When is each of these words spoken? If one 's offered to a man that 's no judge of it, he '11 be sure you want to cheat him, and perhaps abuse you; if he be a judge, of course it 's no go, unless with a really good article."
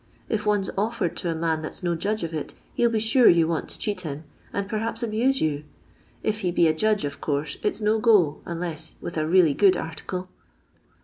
If 0.29 0.47
one 0.47 0.63
's 0.63 0.71
offered 0.79 1.15
to 1.17 1.29
a 1.29 1.35
man 1.35 1.61
that 1.61 1.75
's 1.75 1.83
no 1.83 1.93
judge 1.93 2.23
of 2.23 2.33
it, 2.33 2.55
he 2.73 2.81
'11 2.81 2.93
be 2.93 2.99
sure 2.99 3.29
you 3.29 3.47
want 3.47 3.69
to 3.69 3.77
cheat 3.77 4.01
him, 4.01 4.23
and 4.51 4.67
perhaps 4.67 5.03
abuse 5.03 5.41
you; 5.41 5.63
if 6.23 6.39
he 6.39 6.49
be 6.49 6.67
a 6.67 6.73
judge, 6.73 7.05
of 7.05 7.21
course 7.21 7.57
it 7.61 7.75
's 7.77 7.81
no 7.81 7.99
go, 7.99 8.41
unless 8.45 8.95
with 8.99 9.15
a 9.15 9.27
really 9.27 9.53
good 9.53 9.77
article." 9.77 10.27